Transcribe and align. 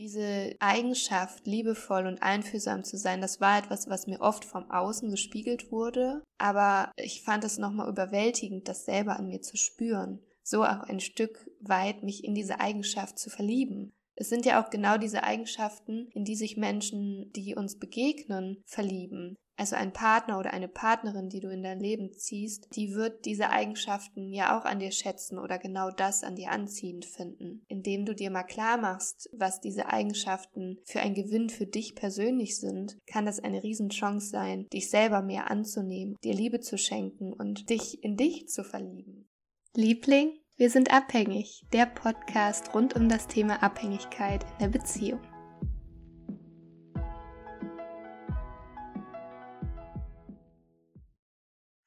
Diese 0.00 0.56
Eigenschaft, 0.60 1.46
liebevoll 1.46 2.06
und 2.06 2.22
einfühlsam 2.22 2.84
zu 2.84 2.96
sein, 2.96 3.20
das 3.20 3.38
war 3.38 3.58
etwas, 3.58 3.90
was 3.90 4.06
mir 4.06 4.22
oft 4.22 4.46
vom 4.46 4.70
Außen 4.70 5.10
gespiegelt 5.10 5.70
wurde, 5.70 6.24
aber 6.38 6.90
ich 6.96 7.20
fand 7.22 7.44
es 7.44 7.58
nochmal 7.58 7.90
überwältigend, 7.90 8.66
das 8.66 8.86
selber 8.86 9.18
an 9.18 9.28
mir 9.28 9.42
zu 9.42 9.58
spüren. 9.58 10.20
So 10.42 10.64
auch 10.64 10.84
ein 10.84 11.00
Stück 11.00 11.50
weit 11.60 12.02
mich 12.02 12.24
in 12.24 12.34
diese 12.34 12.60
Eigenschaft 12.60 13.18
zu 13.18 13.28
verlieben. 13.28 13.92
Es 14.20 14.28
sind 14.28 14.44
ja 14.44 14.62
auch 14.62 14.68
genau 14.68 14.98
diese 14.98 15.24
Eigenschaften, 15.24 16.10
in 16.12 16.24
die 16.24 16.36
sich 16.36 16.58
Menschen, 16.58 17.32
die 17.32 17.54
uns 17.54 17.78
begegnen, 17.78 18.62
verlieben. 18.66 19.34
Also 19.56 19.76
ein 19.76 19.94
Partner 19.94 20.38
oder 20.38 20.52
eine 20.52 20.68
Partnerin, 20.68 21.30
die 21.30 21.40
du 21.40 21.48
in 21.48 21.62
dein 21.62 21.80
Leben 21.80 22.12
ziehst, 22.12 22.68
die 22.76 22.94
wird 22.94 23.24
diese 23.24 23.48
Eigenschaften 23.48 24.30
ja 24.30 24.58
auch 24.58 24.66
an 24.66 24.78
dir 24.78 24.90
schätzen 24.90 25.38
oder 25.38 25.58
genau 25.58 25.90
das 25.90 26.22
an 26.22 26.36
dir 26.36 26.50
anziehend 26.50 27.06
finden. 27.06 27.64
Indem 27.68 28.04
du 28.04 28.14
dir 28.14 28.30
mal 28.30 28.42
klar 28.42 28.76
machst, 28.76 29.30
was 29.32 29.62
diese 29.62 29.86
Eigenschaften 29.88 30.78
für 30.84 31.00
ein 31.00 31.14
Gewinn 31.14 31.48
für 31.48 31.66
dich 31.66 31.94
persönlich 31.94 32.58
sind, 32.58 32.98
kann 33.06 33.24
das 33.24 33.40
eine 33.40 33.62
Riesenchance 33.62 34.28
sein, 34.28 34.66
dich 34.70 34.90
selber 34.90 35.22
mehr 35.22 35.50
anzunehmen, 35.50 36.16
dir 36.24 36.34
Liebe 36.34 36.60
zu 36.60 36.76
schenken 36.76 37.32
und 37.32 37.70
dich 37.70 38.04
in 38.04 38.18
dich 38.18 38.48
zu 38.48 38.64
verlieben. 38.64 39.30
Liebling, 39.74 40.39
wir 40.60 40.68
sind 40.68 40.92
abhängig, 40.92 41.64
der 41.72 41.86
Podcast 41.86 42.74
rund 42.74 42.94
um 42.94 43.08
das 43.08 43.26
Thema 43.26 43.62
Abhängigkeit 43.62 44.44
in 44.44 44.58
der 44.60 44.68
Beziehung. 44.68 45.22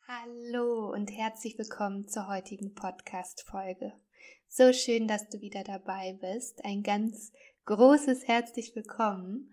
Hallo 0.08 0.92
und 0.92 1.12
herzlich 1.12 1.56
willkommen 1.60 2.08
zur 2.08 2.28
heutigen 2.28 2.74
Podcast-Folge. 2.74 3.94
So 4.48 4.74
schön, 4.74 5.08
dass 5.08 5.30
du 5.30 5.40
wieder 5.40 5.64
dabei 5.64 6.18
bist. 6.20 6.66
Ein 6.66 6.82
ganz 6.82 7.32
großes 7.66 8.28
herzlich 8.28 8.76
willkommen. 8.76 9.52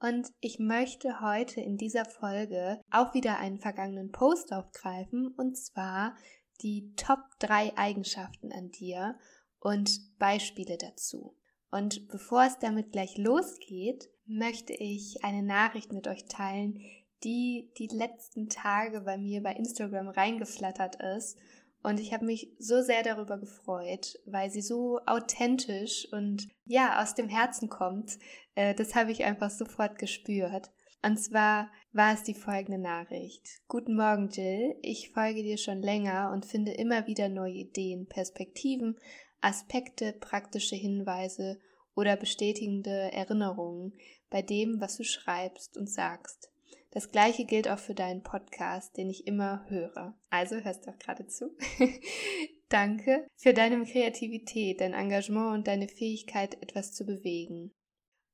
Und 0.00 0.26
ich 0.40 0.58
möchte 0.58 1.20
heute 1.20 1.60
in 1.60 1.76
dieser 1.76 2.04
Folge 2.04 2.80
auch 2.90 3.14
wieder 3.14 3.38
einen 3.38 3.60
vergangenen 3.60 4.10
Post 4.10 4.52
aufgreifen 4.52 5.32
und 5.36 5.56
zwar 5.56 6.16
die 6.62 6.92
Top 6.96 7.20
3 7.40 7.76
Eigenschaften 7.76 8.52
an 8.52 8.70
dir 8.70 9.18
und 9.60 10.18
Beispiele 10.18 10.78
dazu. 10.78 11.36
Und 11.70 12.08
bevor 12.08 12.44
es 12.44 12.58
damit 12.58 12.92
gleich 12.92 13.18
losgeht, 13.18 14.08
möchte 14.26 14.72
ich 14.72 15.24
eine 15.24 15.42
Nachricht 15.42 15.92
mit 15.92 16.08
euch 16.08 16.26
teilen, 16.26 16.80
die 17.24 17.72
die 17.78 17.88
letzten 17.88 18.48
Tage 18.48 19.02
bei 19.02 19.16
mir 19.16 19.42
bei 19.42 19.52
Instagram 19.52 20.08
reingeflattert 20.08 20.96
ist. 21.16 21.38
Und 21.82 22.00
ich 22.00 22.12
habe 22.12 22.24
mich 22.24 22.52
so 22.58 22.82
sehr 22.82 23.02
darüber 23.02 23.38
gefreut, 23.38 24.18
weil 24.26 24.50
sie 24.50 24.62
so 24.62 24.98
authentisch 25.06 26.08
und 26.12 26.48
ja, 26.64 27.00
aus 27.02 27.14
dem 27.14 27.28
Herzen 27.28 27.68
kommt. 27.68 28.18
Äh, 28.54 28.74
das 28.74 28.94
habe 28.94 29.12
ich 29.12 29.24
einfach 29.24 29.50
sofort 29.50 29.98
gespürt. 29.98 30.72
Und 31.06 31.18
zwar 31.18 31.70
war 31.92 32.14
es 32.14 32.24
die 32.24 32.34
folgende 32.34 32.78
Nachricht. 32.78 33.60
Guten 33.68 33.94
Morgen, 33.94 34.28
Jill. 34.28 34.74
Ich 34.82 35.10
folge 35.10 35.44
dir 35.44 35.56
schon 35.56 35.80
länger 35.80 36.32
und 36.32 36.44
finde 36.44 36.72
immer 36.72 37.06
wieder 37.06 37.28
neue 37.28 37.52
Ideen, 37.52 38.08
Perspektiven, 38.08 38.98
Aspekte, 39.40 40.14
praktische 40.14 40.74
Hinweise 40.74 41.60
oder 41.94 42.16
bestätigende 42.16 43.12
Erinnerungen 43.12 43.92
bei 44.30 44.42
dem, 44.42 44.80
was 44.80 44.96
du 44.96 45.04
schreibst 45.04 45.76
und 45.76 45.88
sagst. 45.88 46.50
Das 46.90 47.12
gleiche 47.12 47.44
gilt 47.44 47.68
auch 47.68 47.78
für 47.78 47.94
deinen 47.94 48.24
Podcast, 48.24 48.96
den 48.96 49.08
ich 49.08 49.28
immer 49.28 49.64
höre. 49.68 50.18
Also 50.28 50.56
hörst 50.56 50.86
du 50.86 50.90
auch 50.90 50.98
gerade 50.98 51.28
zu. 51.28 51.56
Danke 52.68 53.28
für 53.36 53.54
deine 53.54 53.80
Kreativität, 53.84 54.80
dein 54.80 54.92
Engagement 54.92 55.54
und 55.54 55.68
deine 55.68 55.86
Fähigkeit, 55.86 56.60
etwas 56.60 56.94
zu 56.94 57.06
bewegen. 57.06 57.70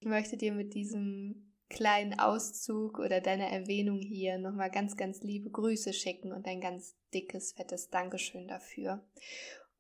Ich 0.01 0.09
möchte 0.09 0.39
dir 0.39 0.55
mit 0.55 0.73
diesem 0.73 1.52
kleinen 1.73 2.19
Auszug 2.19 2.99
oder 2.99 3.21
deiner 3.21 3.49
Erwähnung 3.49 3.99
hier 3.99 4.39
nochmal 4.39 4.71
ganz, 4.71 4.97
ganz 4.97 5.23
liebe 5.23 5.51
Grüße 5.51 5.93
schicken 5.93 6.33
und 6.33 6.47
ein 6.47 6.61
ganz 6.61 6.95
dickes, 7.13 7.53
fettes 7.55 7.89
Dankeschön 7.91 8.47
dafür. 8.47 9.05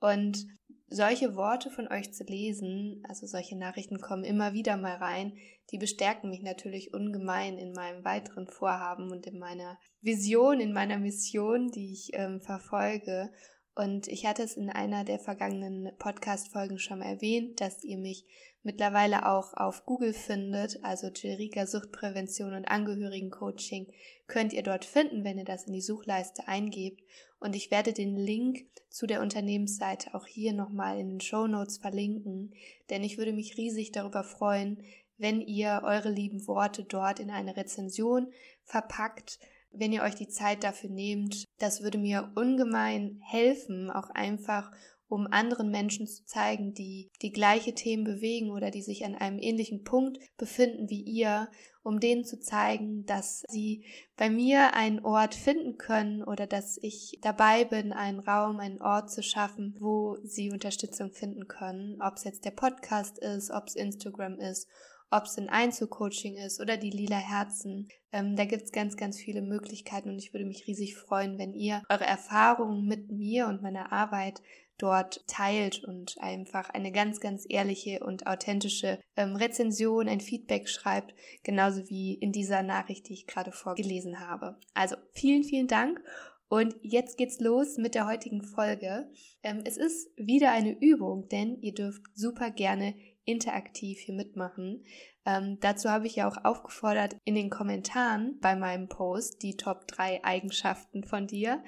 Und 0.00 0.46
solche 0.88 1.36
Worte 1.36 1.70
von 1.70 1.88
euch 1.88 2.12
zu 2.12 2.24
lesen, 2.24 3.04
also 3.08 3.26
solche 3.26 3.56
Nachrichten 3.56 4.00
kommen 4.00 4.24
immer 4.24 4.52
wieder 4.52 4.76
mal 4.76 4.96
rein, 4.96 5.36
die 5.70 5.78
bestärken 5.78 6.30
mich 6.30 6.42
natürlich 6.42 6.92
ungemein 6.92 7.56
in 7.56 7.72
meinem 7.72 8.04
weiteren 8.04 8.46
Vorhaben 8.46 9.10
und 9.10 9.26
in 9.26 9.38
meiner 9.38 9.78
Vision, 10.00 10.60
in 10.60 10.72
meiner 10.72 10.98
Mission, 10.98 11.70
die 11.70 11.92
ich 11.92 12.10
ähm, 12.14 12.40
verfolge. 12.40 13.30
Und 13.74 14.06
ich 14.08 14.26
hatte 14.26 14.42
es 14.42 14.56
in 14.56 14.68
einer 14.68 15.04
der 15.04 15.18
vergangenen 15.18 15.92
Podcast-Folgen 15.98 16.78
schon 16.78 16.98
mal 16.98 17.06
erwähnt, 17.06 17.60
dass 17.60 17.82
ihr 17.82 17.96
mich 17.96 18.26
mittlerweile 18.62 19.26
auch 19.26 19.54
auf 19.54 19.86
Google 19.86 20.12
findet, 20.12 20.84
also 20.84 21.08
Jerika 21.08 21.66
Suchtprävention 21.66 22.54
und 22.54 22.66
Angehörigencoaching, 22.66 23.86
könnt 24.26 24.52
ihr 24.52 24.62
dort 24.62 24.84
finden, 24.84 25.24
wenn 25.24 25.38
ihr 25.38 25.44
das 25.44 25.64
in 25.64 25.72
die 25.72 25.80
Suchleiste 25.80 26.48
eingebt. 26.48 27.02
Und 27.40 27.56
ich 27.56 27.70
werde 27.70 27.92
den 27.92 28.16
Link 28.16 28.66
zu 28.90 29.06
der 29.06 29.22
Unternehmensseite 29.22 30.14
auch 30.14 30.26
hier 30.26 30.52
nochmal 30.52 30.98
in 30.98 31.08
den 31.08 31.20
Show 31.20 31.46
Notes 31.46 31.78
verlinken, 31.78 32.54
denn 32.90 33.02
ich 33.02 33.16
würde 33.16 33.32
mich 33.32 33.56
riesig 33.56 33.90
darüber 33.90 34.22
freuen, 34.22 34.84
wenn 35.16 35.40
ihr 35.40 35.80
eure 35.84 36.10
lieben 36.10 36.46
Worte 36.46 36.84
dort 36.84 37.20
in 37.20 37.30
eine 37.30 37.56
Rezension 37.56 38.32
verpackt, 38.64 39.38
wenn 39.72 39.92
ihr 39.92 40.02
euch 40.02 40.14
die 40.14 40.28
Zeit 40.28 40.64
dafür 40.64 40.90
nehmt. 40.90 41.44
Das 41.58 41.82
würde 41.82 41.98
mir 41.98 42.32
ungemein 42.34 43.20
helfen, 43.22 43.90
auch 43.90 44.10
einfach 44.10 44.70
um 45.12 45.26
anderen 45.30 45.70
Menschen 45.70 46.06
zu 46.06 46.24
zeigen, 46.24 46.72
die 46.72 47.10
die 47.20 47.32
gleiche 47.32 47.74
Themen 47.74 48.02
bewegen 48.02 48.50
oder 48.50 48.70
die 48.70 48.80
sich 48.80 49.04
an 49.04 49.14
einem 49.14 49.38
ähnlichen 49.38 49.84
Punkt 49.84 50.18
befinden 50.38 50.88
wie 50.88 51.02
ihr, 51.02 51.50
um 51.82 52.00
denen 52.00 52.24
zu 52.24 52.40
zeigen, 52.40 53.04
dass 53.04 53.42
sie 53.50 53.84
bei 54.16 54.30
mir 54.30 54.72
einen 54.72 55.04
Ort 55.04 55.34
finden 55.34 55.76
können 55.76 56.22
oder 56.22 56.46
dass 56.46 56.78
ich 56.80 57.18
dabei 57.20 57.66
bin, 57.66 57.92
einen 57.92 58.20
Raum, 58.20 58.58
einen 58.58 58.80
Ort 58.80 59.10
zu 59.10 59.22
schaffen, 59.22 59.76
wo 59.78 60.16
sie 60.24 60.50
Unterstützung 60.50 61.12
finden 61.12 61.46
können, 61.46 62.00
ob 62.00 62.16
es 62.16 62.24
jetzt 62.24 62.46
der 62.46 62.52
Podcast 62.52 63.18
ist, 63.18 63.50
ob 63.50 63.66
es 63.66 63.74
Instagram 63.74 64.38
ist 64.38 64.66
ob 65.12 65.24
es 65.24 65.38
ein 65.38 65.48
Einzelcoaching 65.48 66.36
ist 66.36 66.60
oder 66.60 66.76
die 66.76 66.90
lila 66.90 67.16
Herzen. 67.16 67.88
Ähm, 68.12 68.34
da 68.34 68.44
gibt 68.44 68.64
es 68.64 68.72
ganz, 68.72 68.96
ganz 68.96 69.18
viele 69.18 69.42
Möglichkeiten 69.42 70.08
und 70.08 70.18
ich 70.18 70.32
würde 70.32 70.46
mich 70.46 70.66
riesig 70.66 70.96
freuen, 70.96 71.38
wenn 71.38 71.54
ihr 71.54 71.82
eure 71.88 72.06
Erfahrungen 72.06 72.86
mit 72.86 73.10
mir 73.12 73.46
und 73.46 73.62
meiner 73.62 73.92
Arbeit 73.92 74.42
dort 74.78 75.24
teilt 75.28 75.84
und 75.84 76.16
einfach 76.18 76.70
eine 76.70 76.90
ganz, 76.90 77.20
ganz 77.20 77.44
ehrliche 77.48 78.00
und 78.00 78.26
authentische 78.26 78.98
ähm, 79.16 79.36
Rezension, 79.36 80.08
ein 80.08 80.20
Feedback 80.20 80.68
schreibt, 80.68 81.14
genauso 81.44 81.88
wie 81.88 82.14
in 82.14 82.32
dieser 82.32 82.62
Nachricht, 82.62 83.08
die 83.08 83.12
ich 83.12 83.26
gerade 83.26 83.52
vorgelesen 83.52 84.18
habe. 84.18 84.58
Also 84.74 84.96
vielen, 85.12 85.44
vielen 85.44 85.68
Dank. 85.68 86.02
Und 86.48 86.74
jetzt 86.82 87.16
geht's 87.16 87.40
los 87.40 87.78
mit 87.78 87.94
der 87.94 88.06
heutigen 88.06 88.42
Folge. 88.42 89.08
Ähm, 89.42 89.62
es 89.64 89.76
ist 89.76 90.10
wieder 90.16 90.52
eine 90.52 90.78
Übung, 90.78 91.28
denn 91.28 91.58
ihr 91.62 91.72
dürft 91.72 92.02
super 92.14 92.50
gerne 92.50 92.94
interaktiv 93.24 93.98
hier 94.00 94.14
mitmachen. 94.14 94.84
Ähm, 95.24 95.58
dazu 95.60 95.88
habe 95.90 96.06
ich 96.06 96.16
ja 96.16 96.28
auch 96.28 96.44
aufgefordert 96.44 97.16
in 97.24 97.34
den 97.34 97.50
Kommentaren 97.50 98.38
bei 98.40 98.56
meinem 98.56 98.88
Post 98.88 99.42
die 99.42 99.56
Top 99.56 99.86
3 99.88 100.24
Eigenschaften 100.24 101.04
von 101.04 101.26
dir 101.26 101.62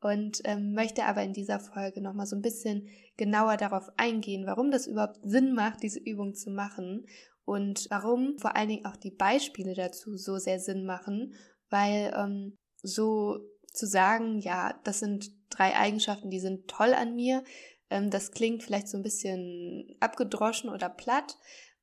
und 0.00 0.40
ähm, 0.44 0.72
möchte 0.74 1.04
aber 1.04 1.22
in 1.22 1.32
dieser 1.32 1.60
Folge 1.60 2.00
nochmal 2.00 2.26
so 2.26 2.36
ein 2.36 2.42
bisschen 2.42 2.88
genauer 3.16 3.56
darauf 3.56 3.88
eingehen, 3.96 4.46
warum 4.46 4.70
das 4.70 4.86
überhaupt 4.86 5.18
Sinn 5.22 5.54
macht, 5.54 5.82
diese 5.82 5.98
Übung 5.98 6.34
zu 6.34 6.50
machen 6.50 7.06
und 7.44 7.86
warum 7.90 8.38
vor 8.38 8.56
allen 8.56 8.68
Dingen 8.68 8.86
auch 8.86 8.96
die 8.96 9.10
Beispiele 9.10 9.74
dazu 9.74 10.16
so 10.16 10.38
sehr 10.38 10.60
Sinn 10.60 10.84
machen, 10.84 11.34
weil 11.70 12.12
ähm, 12.16 12.56
so 12.82 13.38
zu 13.72 13.86
sagen, 13.86 14.38
ja, 14.38 14.78
das 14.84 15.00
sind 15.00 15.30
drei 15.50 15.74
Eigenschaften, 15.74 16.30
die 16.30 16.40
sind 16.40 16.68
toll 16.68 16.94
an 16.94 17.14
mir, 17.14 17.42
das 17.88 18.32
klingt 18.32 18.62
vielleicht 18.62 18.88
so 18.88 18.96
ein 18.96 19.02
bisschen 19.02 19.96
abgedroschen 20.00 20.70
oder 20.70 20.88
platt. 20.88 21.38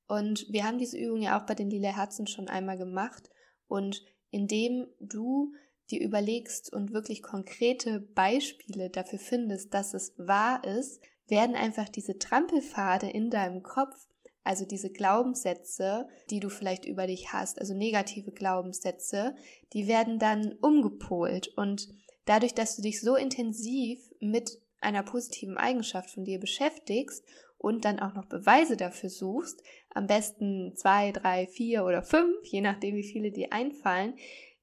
Und 0.08 0.46
wir 0.50 0.66
haben 0.66 0.78
diese 0.78 0.98
Übung 0.98 1.22
ja 1.22 1.40
auch 1.40 1.46
bei 1.46 1.56
den 1.56 1.70
Lila 1.70 1.96
Herzen 1.96 2.28
schon 2.28 2.48
einmal 2.48 2.78
gemacht. 2.78 3.30
Und 3.68 4.04
indem 4.30 4.88
du 5.00 5.54
dir 5.90 6.02
überlegst 6.02 6.74
und 6.74 6.94
wirklich 6.94 7.22
konkrete 7.22 8.00
Beispiele 8.00 8.90
dafür 8.90 9.20
findest, 9.20 9.74
dass 9.74 9.94
es 9.94 10.14
wahr 10.18 10.64
ist, 10.64 11.02
werden 11.28 11.56
einfach 11.56 11.90
diese 11.90 12.18
Trampelpfade 12.18 13.10
in 13.10 13.30
deinem 13.30 13.64
Kopf, 13.64 13.96
also 14.44 14.66
diese 14.66 14.90
Glaubenssätze, 14.90 16.08
die 16.30 16.40
du 16.40 16.50
vielleicht 16.50 16.86
über 16.86 17.08
dich 17.08 17.32
hast, 17.32 17.60
also 17.60 17.74
negative 17.74 18.32
Glaubenssätze, 18.32 19.36
die 19.74 19.88
werden 19.88 20.18
dann 20.20 20.54
umgepolt 20.62 21.50
und 21.56 21.90
dadurch, 22.26 22.54
dass 22.54 22.76
du 22.76 22.82
dich 22.82 23.02
so 23.02 23.16
intensiv 23.16 24.00
mit 24.20 24.61
einer 24.82 25.04
positiven 25.04 25.58
Eigenschaft 25.58 26.12
von 26.12 26.26
dir 26.26 26.40
beschäftigst 26.40 27.24
und 27.58 27.86
dann 27.86 28.00
auch 28.00 28.14
noch 28.14 28.26
Beweise 28.26 28.76
dafür 28.76 29.10
suchst, 29.10 29.64
am 29.94 30.08
besten 30.08 30.76
zwei, 30.76 31.12
drei, 31.12 31.48
vier 31.48 31.86
oder 31.86 32.02
fünf, 32.02 32.46
je 32.46 32.62
nachdem 32.62 32.96
wie 32.96 33.04
viele 33.04 33.32
dir 33.32 33.54
einfallen, 33.54 34.16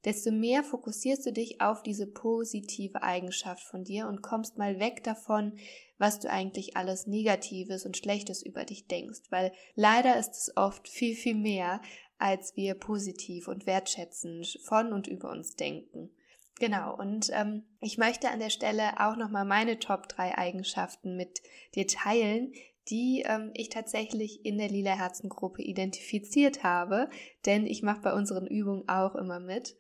desto 0.05 0.31
mehr 0.31 0.63
fokussierst 0.65 1.27
du 1.27 1.33
dich 1.33 1.61
auf 1.61 1.83
diese 1.83 2.07
positive 2.07 3.03
Eigenschaft 3.03 3.63
von 3.63 3.85
dir 3.85 4.09
und 4.09 4.23
kommst 4.23 4.59
mal 4.59 4.79
weg 4.79 5.03
davon, 5.05 5.59
was 5.99 6.21
du 6.21 6.31
eigentlich 6.31 6.77
alles 6.77 7.07
Negatives 7.07 7.85
und 7.85 7.97
Schlechtes 7.97 8.43
über 8.43 8.65
dich 8.65 8.87
denkst, 8.87 9.23
weil 9.31 9.53
leider 9.75 10.19
ist 10.19 10.35
es 10.35 10.57
oft 10.57 10.89
viel, 10.89 11.15
viel 11.15 11.35
mehr, 11.35 11.81
als 12.19 12.57
wir 12.57 12.75
positiv 12.75 13.49
und 13.49 13.67
wertschätzend 13.67 14.59
von 14.65 14.93
und 14.93 15.07
über 15.07 15.31
uns 15.31 15.57
denken. 15.57 16.11
Genau, 16.61 16.97
und 16.97 17.31
ähm, 17.33 17.65
ich 17.81 17.99
möchte 17.99 18.31
an 18.31 18.41
der 18.41 18.51
Stelle 18.51 18.99
auch 18.99 19.17
nochmal 19.17 19.45
meine 19.45 19.79
Top 19.79 20.09
3 20.09 20.37
Eigenschaften 20.37 21.17
mit 21.17 21.41
dir 21.75 21.87
teilen, 21.87 22.53
die 22.89 23.25
ähm, 23.27 23.51
ich 23.55 23.69
tatsächlich 23.69 24.45
in 24.45 24.59
der 24.59 24.69
Lila 24.69 24.93
Herzengruppe 24.93 25.63
identifiziert 25.63 26.65
habe, 26.65 27.11
denn 27.47 27.67
ich 27.67 27.83
mache 27.83 28.01
bei 28.01 28.13
unseren 28.13 28.47
Übungen 28.47 28.89
auch 28.89 29.15
immer 29.15 29.39
mit. 29.41 29.77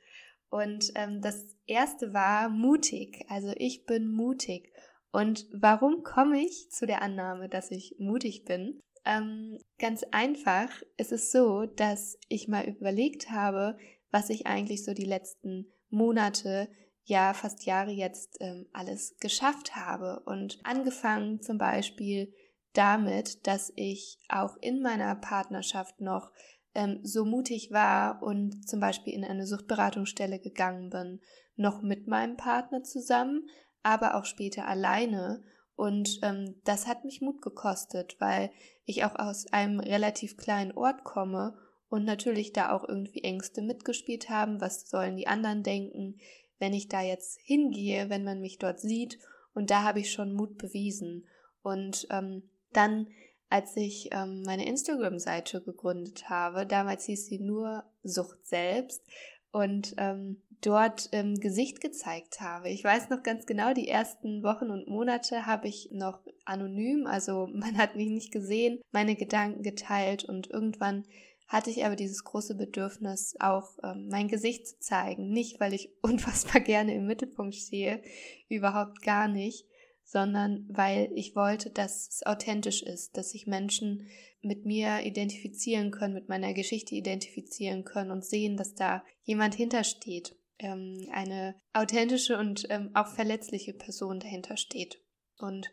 Und 0.50 0.92
ähm, 0.94 1.20
das 1.20 1.56
erste 1.66 2.12
war 2.14 2.48
mutig. 2.48 3.24
Also 3.28 3.52
ich 3.56 3.84
bin 3.84 4.10
mutig. 4.10 4.72
Und 5.10 5.46
warum 5.52 6.02
komme 6.02 6.40
ich 6.40 6.70
zu 6.70 6.86
der 6.86 7.02
Annahme, 7.02 7.48
dass 7.48 7.70
ich 7.70 7.96
mutig 7.98 8.44
bin? 8.44 8.80
Ähm, 9.04 9.58
ganz 9.78 10.04
einfach, 10.10 10.70
es 10.96 11.12
ist 11.12 11.32
so, 11.32 11.64
dass 11.64 12.18
ich 12.28 12.46
mal 12.46 12.66
überlegt 12.68 13.30
habe, 13.30 13.78
was 14.10 14.30
ich 14.30 14.46
eigentlich 14.46 14.84
so 14.84 14.94
die 14.94 15.04
letzten 15.04 15.72
Monate, 15.90 16.68
ja 17.04 17.32
fast 17.32 17.64
Jahre 17.64 17.90
jetzt 17.90 18.36
ähm, 18.40 18.66
alles 18.72 19.16
geschafft 19.20 19.74
habe. 19.74 20.20
Und 20.26 20.58
angefangen 20.64 21.40
zum 21.40 21.58
Beispiel 21.58 22.32
damit, 22.74 23.46
dass 23.46 23.72
ich 23.76 24.18
auch 24.28 24.56
in 24.60 24.82
meiner 24.82 25.14
Partnerschaft 25.14 26.00
noch 26.00 26.30
ähm, 26.74 27.00
so 27.02 27.24
mutig 27.24 27.70
war 27.72 28.22
und 28.22 28.68
zum 28.68 28.80
Beispiel 28.80 29.14
in 29.14 29.24
eine 29.24 29.46
Suchtberatungsstelle 29.46 30.38
gegangen 30.38 30.90
bin, 30.90 31.20
noch 31.56 31.82
mit 31.82 32.06
meinem 32.06 32.36
Partner 32.36 32.82
zusammen, 32.82 33.48
aber 33.82 34.14
auch 34.14 34.24
später 34.24 34.68
alleine. 34.68 35.42
Und 35.74 36.18
ähm, 36.22 36.60
das 36.64 36.86
hat 36.86 37.04
mich 37.04 37.20
Mut 37.20 37.40
gekostet, 37.40 38.16
weil 38.20 38.50
ich 38.84 39.04
auch 39.04 39.16
aus 39.16 39.46
einem 39.52 39.80
relativ 39.80 40.36
kleinen 40.36 40.72
Ort 40.72 41.04
komme 41.04 41.56
und 41.88 42.04
natürlich 42.04 42.52
da 42.52 42.72
auch 42.72 42.86
irgendwie 42.86 43.22
Ängste 43.22 43.62
mitgespielt 43.62 44.28
haben. 44.28 44.60
Was 44.60 44.88
sollen 44.88 45.16
die 45.16 45.26
anderen 45.26 45.62
denken, 45.62 46.18
wenn 46.58 46.74
ich 46.74 46.88
da 46.88 47.02
jetzt 47.02 47.38
hingehe, 47.42 48.10
wenn 48.10 48.24
man 48.24 48.40
mich 48.40 48.58
dort 48.58 48.80
sieht? 48.80 49.18
Und 49.54 49.70
da 49.70 49.82
habe 49.82 50.00
ich 50.00 50.12
schon 50.12 50.34
Mut 50.34 50.58
bewiesen. 50.58 51.26
Und 51.62 52.06
ähm, 52.10 52.42
dann, 52.72 53.08
als 53.48 53.76
ich 53.76 54.10
ähm, 54.12 54.42
meine 54.42 54.66
Instagram-Seite 54.66 55.62
gegründet 55.62 56.28
habe, 56.28 56.66
damals 56.66 57.04
hieß 57.06 57.26
sie 57.26 57.38
nur 57.38 57.84
Sucht 58.02 58.46
selbst 58.46 59.02
und 59.50 59.94
ähm, 59.96 60.42
dort 60.60 61.08
ähm, 61.12 61.34
Gesicht 61.34 61.80
gezeigt 61.80 62.40
habe. 62.40 62.68
Ich 62.68 62.84
weiß 62.84 63.10
noch 63.10 63.22
ganz 63.22 63.46
genau, 63.46 63.72
die 63.72 63.88
ersten 63.88 64.42
Wochen 64.42 64.70
und 64.70 64.88
Monate 64.88 65.46
habe 65.46 65.68
ich 65.68 65.88
noch 65.92 66.20
anonym, 66.44 67.06
also 67.06 67.46
man 67.52 67.78
hat 67.78 67.96
mich 67.96 68.08
nicht 68.08 68.32
gesehen, 68.32 68.80
meine 68.90 69.16
Gedanken 69.16 69.62
geteilt 69.62 70.24
und 70.24 70.50
irgendwann 70.50 71.04
hatte 71.48 71.70
ich 71.70 71.84
aber 71.84 71.96
dieses 71.96 72.22
große 72.24 72.54
Bedürfnis, 72.54 73.34
auch 73.40 73.78
ähm, 73.82 74.08
mein 74.08 74.28
Gesicht 74.28 74.66
zu 74.68 74.78
zeigen. 74.78 75.30
Nicht, 75.30 75.58
weil 75.58 75.74
ich 75.74 75.90
unfassbar 76.02 76.60
gerne 76.60 76.94
im 76.94 77.06
Mittelpunkt 77.06 77.56
stehe, 77.56 78.02
überhaupt 78.48 79.02
gar 79.02 79.26
nicht, 79.26 79.66
sondern 80.04 80.66
weil 80.70 81.10
ich 81.14 81.34
wollte, 81.34 81.70
dass 81.70 82.08
es 82.08 82.26
authentisch 82.26 82.82
ist, 82.82 83.16
dass 83.16 83.30
sich 83.30 83.46
Menschen 83.46 84.06
mit 84.40 84.64
mir 84.64 85.00
identifizieren 85.04 85.90
können, 85.90 86.14
mit 86.14 86.28
meiner 86.28 86.54
Geschichte 86.54 86.94
identifizieren 86.94 87.84
können 87.84 88.10
und 88.10 88.24
sehen, 88.24 88.56
dass 88.56 88.74
da 88.74 89.02
jemand 89.24 89.54
hintersteht, 89.54 90.36
ähm, 90.58 91.08
eine 91.12 91.56
authentische 91.72 92.38
und 92.38 92.66
ähm, 92.70 92.90
auch 92.94 93.08
verletzliche 93.08 93.72
Person 93.72 94.20
dahinter 94.20 94.56
steht. 94.56 95.02
Und 95.38 95.70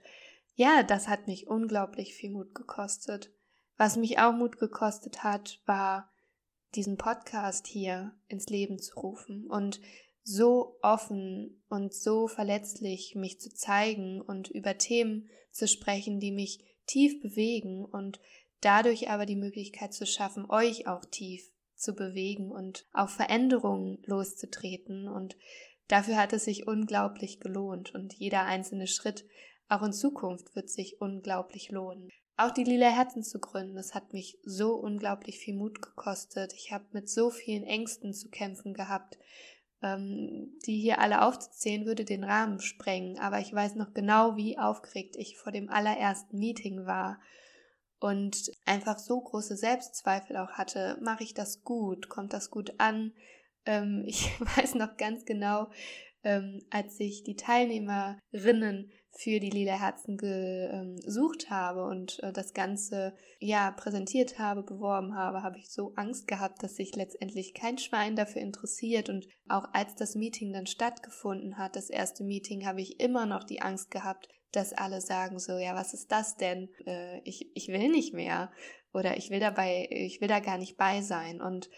ja, 0.54 0.83
das 0.83 1.07
hat 1.07 1.27
mich 1.27 1.48
unglaublich 1.48 2.13
viel 2.13 2.31
Mut 2.31 2.56
gekostet. 2.56 3.31
Was 3.77 3.98
mich 3.98 4.19
auch 4.19 4.33
Mut 4.33 4.57
gekostet 4.57 5.24
hat, 5.24 5.62
war 5.66 6.12
diesen 6.75 6.98
Podcast 6.98 7.68
hier 7.68 8.13
ins 8.27 8.48
Leben 8.48 8.80
zu 8.80 9.00
rufen 9.00 9.48
und 9.48 9.81
so 10.24 10.77
offen 10.81 11.63
und 11.69 11.94
so 11.94 12.27
verletzlich 12.27 13.16
mich 13.16 13.39
zu 13.39 13.54
zeigen 13.54 14.22
und 14.22 14.50
über 14.50 14.77
Themen 14.77 15.30
zu 15.51 15.68
sprechen, 15.68 16.19
die 16.19 16.31
mich 16.31 16.60
tief 16.88 17.22
bewegen 17.22 17.86
und 17.86 18.19
dadurch 18.62 19.10
aber 19.10 19.25
die 19.25 19.36
Möglichkeit 19.36 19.94
zu 19.94 20.06
schaffen, 20.06 20.50
euch 20.50 20.88
auch 20.88 21.06
tief 21.06 21.51
zu 21.75 21.94
bewegen 21.94 22.51
und 22.51 22.88
auf 22.94 23.12
Veränderungen 23.12 24.00
loszutreten. 24.06 25.07
Und 25.07 25.38
dafür 25.88 26.18
hat 26.18 26.33
es 26.33 26.45
sich 26.45 26.68
unglaublich 26.68 27.39
gelohnt 27.39 27.94
und 27.94 28.13
jeder 28.13 28.45
einzelne 28.45 28.88
Schritt 28.88 29.25
auch 29.69 29.83
in 29.83 29.94
Zukunft 29.94 30.56
wird 30.56 30.69
sich 30.69 31.01
unglaublich 31.01 31.71
lohnen. 31.71 32.09
Auch 32.38 32.51
die 32.51 32.63
Lila 32.63 32.89
Herzen 32.89 33.23
zu 33.23 33.39
gründen, 33.39 33.75
das 33.75 33.95
hat 33.95 34.12
mich 34.12 34.38
so 34.44 34.75
unglaublich 34.75 35.39
viel 35.39 35.56
Mut 35.56 35.81
gekostet. 35.81 36.53
Ich 36.53 36.71
habe 36.73 36.85
mit 36.91 37.09
so 37.09 37.29
vielen 37.29 37.63
Ängsten 37.63 38.13
zu 38.13 38.29
kämpfen 38.29 38.73
gehabt, 38.73 39.17
ähm, 39.81 40.57
die 40.65 40.79
hier 40.79 41.00
alle 41.00 41.21
aufzuzählen, 41.21 41.85
würde 41.85 42.03
den 42.03 42.25
Rahmen 42.25 42.59
sprengen. 42.59 43.19
Aber 43.19 43.39
ich 43.39 43.53
weiß 43.53 43.75
noch 43.75 43.94
genau, 43.94 44.35
wie 44.35 44.57
aufgeregt 44.57 45.15
ich 45.15 45.38
vor 45.38 45.53
dem 45.53 45.69
allerersten 45.69 46.38
Meeting 46.38 46.85
war 46.85 47.21
und 48.00 48.51
einfach 48.65 49.00
so 49.00 49.21
große 49.21 49.56
Selbstzweifel 49.56 50.35
auch 50.38 50.51
hatte. 50.51 50.97
Mache 51.01 51.23
ich 51.23 51.33
das 51.33 51.63
gut? 51.63 52.09
Kommt 52.09 52.33
das 52.33 52.51
gut 52.51 52.73
an? 52.79 53.13
Ähm, 53.65 54.03
ich 54.07 54.29
weiß 54.39 54.75
noch 54.75 54.97
ganz 54.97 55.23
genau, 55.25 55.69
ähm, 56.23 56.65
als 56.69 57.00
ich 57.00 57.23
die 57.23 57.35
Teilnehmerinnen 57.35 58.91
für 59.17 59.39
die 59.39 59.50
Lila 59.50 59.79
Herzen 59.79 60.17
gesucht 60.17 61.50
habe 61.50 61.85
und 61.85 62.21
äh, 62.21 62.33
das 62.33 62.53
Ganze 62.53 63.15
ja 63.39 63.71
präsentiert 63.71 64.39
habe, 64.39 64.62
beworben 64.62 65.15
habe, 65.15 65.41
habe 65.41 65.57
ich 65.57 65.69
so 65.69 65.94
Angst 65.95 66.27
gehabt, 66.27 66.62
dass 66.62 66.75
sich 66.75 66.95
letztendlich 66.95 67.53
kein 67.53 67.77
Schwein 67.77 68.17
dafür 68.17 68.41
interessiert. 68.41 69.09
Und 69.09 69.27
auch 69.47 69.69
als 69.73 69.95
das 69.95 70.15
Meeting 70.15 70.51
dann 70.51 70.67
stattgefunden 70.67 71.57
hat, 71.57 71.77
das 71.77 71.89
erste 71.89 72.25
Meeting, 72.25 72.65
habe 72.65 72.81
ich 72.81 73.00
immer 73.00 73.25
noch 73.25 73.45
die 73.45 73.62
Angst 73.62 73.89
gehabt, 73.89 74.27
dass 74.51 74.73
alle 74.73 75.00
sagen 75.00 75.39
so, 75.39 75.57
ja, 75.57 75.75
was 75.75 75.94
ist 75.94 76.12
das 76.12 76.35
denn? 76.35 76.69
Äh, 76.85 77.21
ich, 77.23 77.50
ich 77.56 77.69
will 77.69 77.89
nicht 77.89 78.13
mehr 78.13 78.51
oder 78.94 79.17
ich 79.17 79.29
will 79.29 79.39
dabei, 79.39 79.88
ich 79.89 80.19
will 80.19 80.27
da 80.27 80.39
gar 80.39 80.57
nicht 80.57 80.75
bei 80.75 81.01
sein. 81.01 81.41
Und 81.41 81.69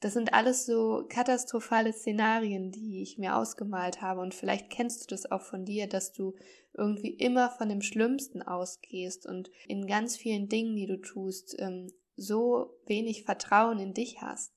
das 0.00 0.12
sind 0.12 0.32
alles 0.32 0.64
so 0.64 1.04
katastrophale 1.08 1.92
Szenarien, 1.92 2.70
die 2.70 3.02
ich 3.02 3.18
mir 3.18 3.36
ausgemalt 3.36 4.00
habe. 4.00 4.20
Und 4.20 4.34
vielleicht 4.34 4.70
kennst 4.70 5.02
du 5.02 5.06
das 5.14 5.30
auch 5.30 5.42
von 5.42 5.64
dir, 5.64 5.88
dass 5.88 6.12
du 6.12 6.34
irgendwie 6.72 7.10
immer 7.10 7.50
von 7.50 7.68
dem 7.68 7.82
Schlimmsten 7.82 8.42
ausgehst 8.42 9.26
und 9.26 9.50
in 9.66 9.86
ganz 9.86 10.16
vielen 10.16 10.48
Dingen, 10.48 10.76
die 10.76 10.86
du 10.86 11.00
tust, 11.00 11.56
ähm, 11.58 11.92
so 12.14 12.78
wenig 12.86 13.24
Vertrauen 13.24 13.80
in 13.80 13.92
dich 13.92 14.20
hast. 14.20 14.52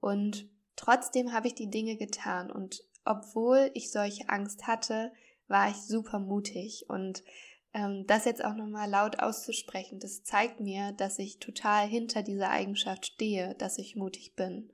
Und 0.00 0.48
trotzdem 0.76 1.32
habe 1.32 1.46
ich 1.46 1.54
die 1.54 1.70
Dinge 1.70 1.96
getan. 1.96 2.50
Und 2.50 2.84
obwohl 3.04 3.70
ich 3.72 3.90
solche 3.90 4.28
Angst 4.28 4.66
hatte, 4.66 5.12
war 5.46 5.70
ich 5.70 5.76
super 5.76 6.18
mutig. 6.18 6.84
Und 6.88 7.24
das 7.72 8.24
jetzt 8.24 8.44
auch 8.44 8.54
nochmal 8.54 8.88
laut 8.88 9.20
auszusprechen, 9.20 9.98
das 10.00 10.24
zeigt 10.24 10.60
mir, 10.60 10.92
dass 10.92 11.18
ich 11.18 11.38
total 11.38 11.86
hinter 11.86 12.22
dieser 12.22 12.50
Eigenschaft 12.50 13.06
stehe, 13.06 13.54
dass 13.56 13.78
ich 13.78 13.94
mutig 13.94 14.34
bin. 14.34 14.72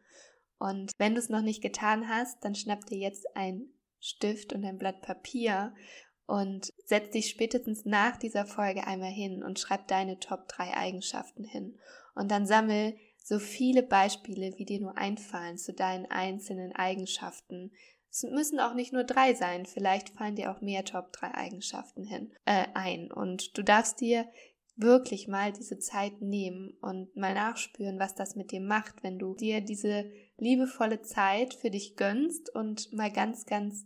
Und 0.59 0.93
wenn 0.99 1.15
du 1.15 1.21
es 1.21 1.29
noch 1.29 1.43
nicht 1.43 1.63
getan 1.63 2.09
hast, 2.09 2.43
dann 2.45 2.55
schnapp 2.55 2.87
dir 2.87 2.99
jetzt 2.99 3.27
ein 3.35 3.69
Stift 4.01 4.53
und 4.53 4.65
ein 4.65 4.79
Blatt 4.79 5.03
Papier 5.03 5.75
und 6.27 6.73
setz 6.87 7.11
dich 7.11 7.29
spätestens 7.29 7.85
nach 7.85 8.17
dieser 8.17 8.47
Folge 8.47 8.87
einmal 8.87 9.11
hin 9.11 9.43
und 9.43 9.59
schreib 9.59 9.89
deine 9.89 10.19
Top 10.19 10.49
3 10.49 10.75
Eigenschaften 10.75 11.45
hin. 11.45 11.79
Und 12.15 12.31
dann 12.31 12.47
sammel 12.47 12.97
so 13.23 13.39
viele 13.39 13.83
Beispiele, 13.83 14.53
wie 14.57 14.65
dir 14.65 14.81
nur 14.81 14.97
einfallen 14.97 15.59
zu 15.59 15.73
deinen 15.73 16.07
einzelnen 16.07 16.73
Eigenschaften, 16.73 17.73
es 18.15 18.23
müssen 18.23 18.61
auch 18.61 18.75
nicht 18.75 18.93
nur 18.93 19.03
drei 19.03 19.35
sein, 19.35 19.67
vielleicht 19.67 20.11
fallen 20.11 20.37
dir 20.37 20.53
auch 20.53 20.61
mehr 20.61 20.85
Top 20.85 21.13
3 21.13 21.35
Eigenschaften 21.35 22.05
hin, 22.05 22.33
äh, 22.45 22.67
ein. 22.73 23.11
Und 23.11 23.59
du 23.59 23.65
darfst 23.65 24.01
dir 24.01 24.29
wirklich 24.77 25.27
mal 25.27 25.53
diese 25.53 25.81
Zeit 25.81 26.21
nehmen 26.21 26.77
und 26.81 27.17
mal 27.17 27.35
nachspüren, 27.35 27.99
was 27.99 28.15
das 28.15 28.37
mit 28.37 28.53
dir 28.53 28.61
macht, 28.61 29.03
wenn 29.03 29.19
du 29.19 29.35
dir 29.35 29.61
diese 29.61 30.11
liebevolle 30.37 31.03
Zeit 31.03 31.55
für 31.55 31.71
dich 31.71 31.97
gönnst 31.97 32.55
und 32.55 32.93
mal 32.93 33.11
ganz, 33.11 33.47
ganz 33.47 33.85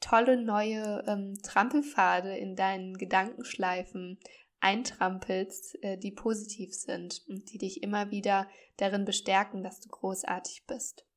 tolle 0.00 0.42
neue 0.42 1.04
ähm, 1.06 1.34
Trampelpfade 1.42 2.36
in 2.36 2.56
deinen 2.56 2.96
Gedankenschleifen 2.96 4.18
eintrampelst, 4.60 5.82
äh, 5.82 5.98
die 5.98 6.12
positiv 6.12 6.74
sind 6.74 7.22
und 7.28 7.52
die 7.52 7.58
dich 7.58 7.82
immer 7.82 8.10
wieder 8.10 8.48
darin 8.78 9.04
bestärken, 9.04 9.62
dass 9.62 9.80
du 9.80 9.88
großartig 9.88 10.64
bist. 10.66 11.07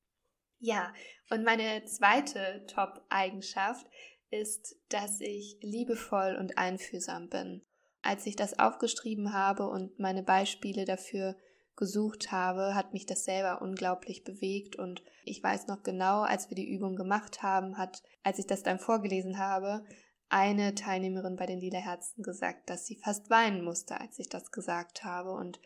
Ja, 0.63 0.93
und 1.31 1.43
meine 1.43 1.85
zweite 1.85 2.63
Top-Eigenschaft 2.67 3.87
ist, 4.29 4.75
dass 4.89 5.19
ich 5.19 5.57
liebevoll 5.61 6.37
und 6.39 6.59
einfühlsam 6.59 7.29
bin. 7.29 7.63
Als 8.03 8.27
ich 8.27 8.35
das 8.35 8.59
aufgeschrieben 8.59 9.33
habe 9.33 9.67
und 9.67 9.99
meine 9.99 10.21
Beispiele 10.21 10.85
dafür 10.85 11.35
gesucht 11.75 12.31
habe, 12.31 12.75
hat 12.75 12.93
mich 12.93 13.07
das 13.07 13.23
selber 13.23 13.63
unglaublich 13.63 14.23
bewegt 14.23 14.75
und 14.75 15.01
ich 15.23 15.41
weiß 15.41 15.65
noch 15.65 15.81
genau, 15.81 16.21
als 16.21 16.51
wir 16.51 16.55
die 16.55 16.69
Übung 16.69 16.95
gemacht 16.95 17.41
haben, 17.41 17.79
hat, 17.79 18.03
als 18.21 18.37
ich 18.37 18.45
das 18.45 18.61
dann 18.61 18.77
vorgelesen 18.77 19.39
habe, 19.39 19.83
eine 20.29 20.75
Teilnehmerin 20.75 21.37
bei 21.37 21.47
den 21.47 21.59
Lila 21.59 21.79
Herzen 21.79 22.21
gesagt, 22.21 22.69
dass 22.69 22.85
sie 22.85 22.97
fast 22.97 23.31
weinen 23.31 23.63
musste, 23.63 23.99
als 23.99 24.19
ich 24.19 24.29
das 24.29 24.51
gesagt 24.51 25.03
habe 25.03 25.31
und 25.31 25.59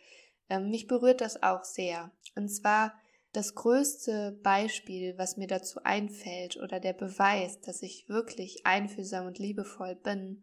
äh, 0.48 0.58
mich 0.58 0.86
berührt 0.86 1.20
das 1.20 1.42
auch 1.42 1.64
sehr. 1.64 2.12
Und 2.34 2.48
zwar 2.48 2.94
das 3.32 3.54
größte 3.54 4.38
Beispiel, 4.42 5.16
was 5.18 5.36
mir 5.36 5.46
dazu 5.46 5.80
einfällt 5.82 6.56
oder 6.56 6.80
der 6.80 6.94
Beweis, 6.94 7.60
dass 7.60 7.82
ich 7.82 8.08
wirklich 8.08 8.64
einfühlsam 8.64 9.26
und 9.26 9.38
liebevoll 9.38 9.94
bin, 9.94 10.42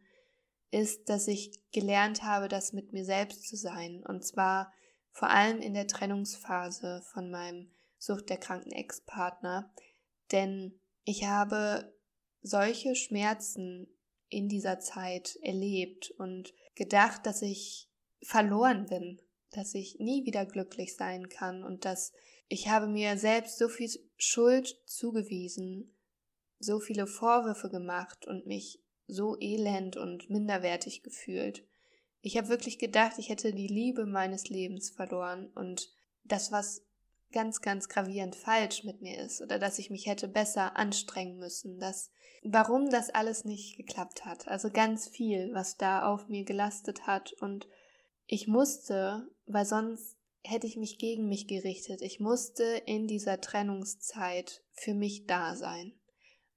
ist, 0.72 1.10
dass 1.10 1.28
ich 1.28 1.60
gelernt 1.72 2.24
habe, 2.24 2.48
das 2.48 2.74
mit 2.74 2.94
mir 2.94 3.06
selbst 3.06 3.48
zu 3.48 3.56
sein. 3.56 4.04
Und 4.08 4.25
zwar 4.25 4.72
vor 5.12 5.30
allem 5.30 5.60
in 5.60 5.74
der 5.74 5.88
Trennungsphase 5.88 7.02
von 7.12 7.30
meinem 7.30 7.72
suchterkrankten 7.98 8.72
Ex-Partner. 8.72 9.72
Denn 10.32 10.80
ich 11.04 11.25
habe 11.25 11.94
solche 12.42 12.96
Schmerzen 12.96 13.88
in 14.30 14.50
dieser 14.50 14.80
Zeit 14.80 15.38
erlebt 15.42 16.12
und 16.18 16.54
gedacht, 16.75 17.25
dass 17.25 17.42
ich 17.42 17.90
verloren 18.22 18.88
bin, 18.88 19.22
dass 19.52 19.75
ich 19.75 20.00
nie 20.00 20.25
wieder 20.25 20.46
glücklich 20.46 20.96
sein 20.96 21.30
kann 21.30 21.63
und 21.63 21.86
dass 21.86 22.12
ich 22.53 22.69
habe 22.69 22.86
mir 22.86 23.17
selbst 23.17 23.57
so 23.57 23.67
viel 23.67 23.89
Schuld 24.15 24.79
zugewiesen, 24.86 25.91
so 26.60 26.79
viele 26.79 27.07
Vorwürfe 27.07 27.67
gemacht 27.72 28.27
und 28.27 28.45
mich 28.45 28.79
so 29.07 29.36
elend 29.39 29.98
und 29.98 30.29
minderwertig 30.29 31.01
gefühlt. 31.01 31.65
Ich 32.22 32.38
habe 32.38 32.50
wirklich 32.50 32.77
gedacht, 32.77 33.17
ich 33.17 33.29
hätte 33.29 33.53
die 33.53 33.65
Liebe 33.65 34.05
meines 34.05 34.50
Lebens 34.50 34.91
verloren 34.91 35.48
und 35.55 35.89
das, 36.25 36.51
was 36.51 36.86
ganz, 37.31 37.60
ganz 37.62 37.89
gravierend 37.89 38.36
falsch 38.36 38.83
mit 38.83 39.01
mir 39.01 39.17
ist 39.17 39.41
oder 39.41 39.57
dass 39.57 39.79
ich 39.79 39.89
mich 39.89 40.05
hätte 40.05 40.27
besser 40.27 40.77
anstrengen 40.77 41.39
müssen, 41.39 41.79
dass 41.79 42.12
warum 42.43 42.91
das 42.91 43.10
alles 43.10 43.45
nicht 43.45 43.77
geklappt 43.77 44.25
hat. 44.25 44.48
Also 44.48 44.69
ganz 44.69 45.07
viel, 45.07 45.51
was 45.55 45.77
da 45.77 46.05
auf 46.05 46.27
mir 46.27 46.45
gelastet 46.45 47.07
hat 47.07 47.33
und 47.33 47.67
ich 48.27 48.45
musste, 48.45 49.27
weil 49.48 49.65
sonst 49.65 50.17
hätte 50.43 50.67
ich 50.67 50.77
mich 50.77 50.97
gegen 50.97 51.27
mich 51.27 51.47
gerichtet. 51.47 52.01
Ich 52.01 52.19
musste 52.19 52.63
in 52.85 53.07
dieser 53.07 53.39
Trennungszeit 53.39 54.63
für 54.73 54.93
mich 54.93 55.25
da 55.25 55.55
sein. 55.55 55.93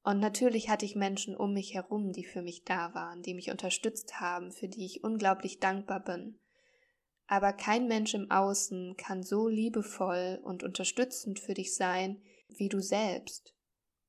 Und 0.02 0.20
natürlich 0.20 0.68
hatte 0.68 0.84
ich 0.84 0.94
Menschen 0.94 1.36
um 1.36 1.52
mich 1.52 1.74
herum, 1.74 2.12
die 2.12 2.24
für 2.24 2.42
mich 2.42 2.64
da 2.64 2.94
waren, 2.94 3.22
die 3.22 3.34
mich 3.34 3.50
unterstützt 3.50 4.20
haben, 4.20 4.52
für 4.52 4.68
die 4.68 4.84
ich 4.84 5.02
unglaublich 5.02 5.58
dankbar 5.58 6.00
bin. 6.00 6.38
Aber 7.26 7.52
kein 7.52 7.88
Mensch 7.88 8.14
im 8.14 8.30
Außen 8.30 8.96
kann 8.96 9.24
so 9.24 9.48
liebevoll 9.48 10.40
und 10.44 10.62
unterstützend 10.62 11.40
für 11.40 11.54
dich 11.54 11.74
sein 11.74 12.22
wie 12.48 12.68
du 12.68 12.80
selbst. 12.80 13.54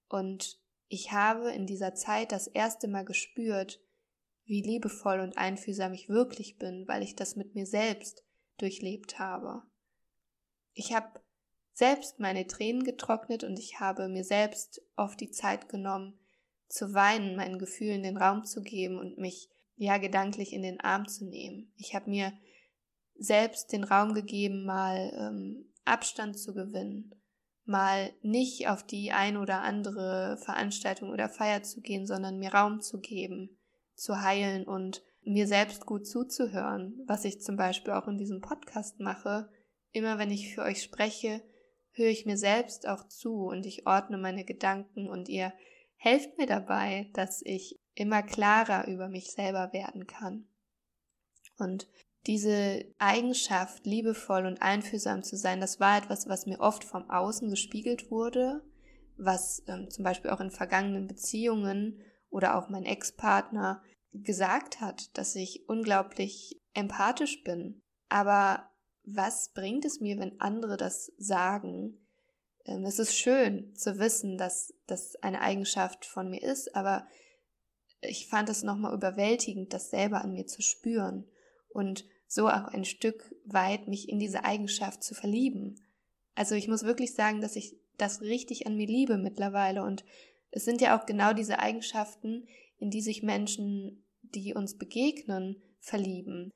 Und 0.08 0.60
ich 0.88 1.12
habe 1.12 1.52
in 1.52 1.66
dieser 1.66 1.96
Zeit 1.96 2.32
das 2.32 2.48
erste 2.48 2.88
Mal 2.88 3.04
gespürt, 3.04 3.82
wie 4.46 4.62
liebevoll 4.62 5.20
und 5.20 5.38
einfühlsam 5.38 5.94
ich 5.94 6.10
wirklich 6.10 6.58
bin, 6.58 6.88
weil 6.88 7.02
ich 7.02 7.16
das 7.16 7.36
mit 7.36 7.56
mir 7.56 7.66
selbst 7.66 8.27
durchlebt 8.58 9.20
habe. 9.20 9.64
Ich 10.74 10.94
habe 10.94 11.22
selbst 11.74 12.20
meine 12.20 12.48
Tränen 12.48 12.84
getrocknet 12.84 13.44
und 13.44 13.60
ich 13.60 13.80
habe 13.80 14.08
mir 14.08 14.24
selbst 14.24 14.82
oft 14.96 15.20
die 15.20 15.32
Zeit 15.32 15.70
genommen, 15.70 16.20
zu 16.68 16.94
weinen, 16.94 17.36
meinen 17.36 17.60
Gefühlen 17.60 18.04
den 18.04 18.18
Raum 18.18 18.44
zu 18.46 18.62
geben 18.62 18.98
und 18.98 19.18
mich 19.18 19.50
ja 19.76 19.98
gedanklich 19.98 20.54
in 20.54 20.64
den 20.64 20.80
Arm 20.80 21.08
zu 21.08 21.26
nehmen. 21.26 21.72
Ich 21.78 21.96
habe 21.96 22.10
mir 22.10 22.34
selbst 23.16 23.72
den 23.72 23.84
Raum 23.84 24.14
gegeben, 24.14 24.66
mal 24.66 25.12
ähm, 25.16 25.72
Abstand 25.86 26.38
zu 26.38 26.54
gewinnen, 26.54 27.16
mal 27.66 28.12
nicht 28.22 28.68
auf 28.68 28.84
die 28.84 29.12
ein 29.12 29.38
oder 29.38 29.62
andere 29.62 30.38
Veranstaltung 30.44 31.10
oder 31.10 31.30
Feier 31.30 31.64
zu 31.64 31.82
gehen, 31.82 32.06
sondern 32.08 32.40
mir 32.40 32.54
Raum 32.54 32.82
zu 32.82 33.00
geben, 33.00 33.58
zu 33.96 34.22
heilen 34.22 34.66
und 34.66 35.04
mir 35.28 35.48
selbst 35.48 35.86
gut 35.86 36.08
zuzuhören, 36.08 37.04
was 37.06 37.26
ich 37.26 37.42
zum 37.42 37.58
Beispiel 37.58 37.94
auch 37.94 38.08
in 38.08 38.18
diesem 38.18 38.42
Podcast 38.42 39.00
mache. 39.00 39.50
Immer 39.92 40.18
wenn 40.18 40.32
ich 40.32 40.54
für 40.54 40.62
euch 40.62 40.82
spreche, 40.82 41.42
höre 41.92 42.10
ich 42.10 42.26
mir 42.26 42.38
selbst 42.38 42.88
auch 42.88 43.08
zu 43.08 43.46
und 43.48 43.66
ich 43.66 43.86
ordne 43.88 44.18
meine 44.18 44.46
Gedanken 44.46 45.10
und 45.10 45.30
ihr 45.30 45.54
helft 45.98 46.38
mir 46.38 46.46
dabei, 46.46 47.10
dass 47.14 47.42
ich 47.44 47.80
immer 47.96 48.22
klarer 48.24 48.88
über 48.88 49.10
mich 49.10 49.32
selber 49.32 49.74
werden 49.74 50.08
kann. 50.08 50.48
Und 51.58 51.88
diese 52.28 52.86
Eigenschaft, 53.00 53.86
liebevoll 53.86 54.46
und 54.46 54.62
einfühlsam 54.62 55.24
zu 55.24 55.36
sein, 55.36 55.60
das 55.60 55.80
war 55.80 55.98
etwas, 55.98 56.28
was 56.28 56.46
mir 56.46 56.60
oft 56.60 56.84
vom 56.84 57.10
Außen 57.10 57.50
gespiegelt 57.50 58.12
wurde, 58.12 58.62
was 59.18 59.64
ähm, 59.68 59.90
zum 59.90 60.04
Beispiel 60.04 60.30
auch 60.30 60.42
in 60.42 60.52
vergangenen 60.52 61.08
Beziehungen 61.08 62.00
oder 62.30 62.58
auch 62.58 62.70
mein 62.70 62.86
Ex-Partner 62.86 63.82
gesagt 64.14 64.82
hat, 64.82 65.18
dass 65.18 65.36
ich 65.36 65.68
unglaublich 65.68 66.62
empathisch 66.74 67.44
bin. 67.44 67.82
Aber 68.10 68.70
was 69.04 69.54
bringt 69.54 69.86
es 69.86 70.00
mir, 70.00 70.18
wenn 70.20 70.40
andere 70.40 70.78
das 70.78 71.12
sagen? 71.18 71.98
Ähm, 72.66 72.84
es 72.86 73.00
ist 73.00 73.16
schön 73.16 73.76
zu 73.76 74.00
wissen, 74.00 74.38
dass 74.38 74.74
das 74.86 75.16
eine 75.18 75.42
Eigenschaft 75.42 76.06
von 76.06 76.30
mir 76.30 76.44
ist, 76.44 76.76
aber 76.76 77.08
ich 78.02 78.28
fand 78.28 78.50
es 78.50 78.64
nochmal 78.64 78.94
überwältigend, 78.94 79.74
das 79.74 79.90
selber 79.90 80.22
an 80.22 80.34
mir 80.34 80.46
zu 80.46 80.62
spüren 80.62 81.28
und 81.70 82.06
so 82.28 82.48
auch 82.48 82.68
ein 82.68 82.86
Stück 82.86 83.34
weit 83.46 83.88
mich 83.88 84.10
in 84.10 84.20
diese 84.20 84.44
Eigenschaft 84.44 85.04
zu 85.04 85.16
verlieben. 85.16 85.82
Also 86.36 86.56
ich 86.56 86.68
muss 86.68 86.84
wirklich 86.84 87.14
sagen, 87.14 87.42
dass 87.42 87.56
ich 87.56 87.78
das 87.98 88.22
richtig 88.22 88.68
an 88.68 88.76
mir 88.76 88.86
liebe 88.86 89.18
mittlerweile 89.18 89.84
und 89.84 90.06
es 90.52 90.66
sind 90.66 90.82
ja 90.82 90.98
auch 90.98 91.06
genau 91.06 91.34
diese 91.34 91.60
Eigenschaften, 91.60 92.48
in 92.78 92.90
die 92.90 93.02
sich 93.02 93.24
Menschen, 93.24 94.06
die 94.22 94.54
uns 94.54 94.78
begegnen, 94.78 95.62
verlieben. 95.80 96.52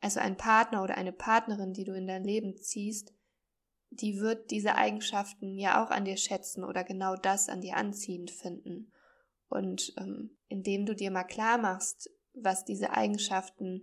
Also 0.00 0.20
ein 0.20 0.36
Partner 0.36 0.82
oder 0.82 0.96
eine 0.96 1.12
Partnerin, 1.12 1.72
die 1.72 1.84
du 1.84 1.92
in 1.92 2.06
dein 2.06 2.24
Leben 2.24 2.56
ziehst, 2.56 3.12
die 3.90 4.20
wird 4.20 4.50
diese 4.50 4.76
Eigenschaften 4.76 5.58
ja 5.58 5.84
auch 5.84 5.90
an 5.90 6.04
dir 6.04 6.16
schätzen 6.16 6.64
oder 6.64 6.84
genau 6.84 7.16
das 7.16 7.48
an 7.48 7.60
dir 7.60 7.76
anziehend 7.76 8.30
finden. 8.30 8.92
Und 9.48 9.92
ähm, 9.98 10.36
indem 10.48 10.86
du 10.86 10.94
dir 10.94 11.10
mal 11.10 11.24
klar 11.24 11.58
machst, 11.58 12.08
was 12.34 12.64
diese 12.64 12.92
Eigenschaften 12.92 13.82